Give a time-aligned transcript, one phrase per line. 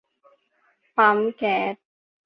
[0.95, 1.75] ปั๊มแก๊ส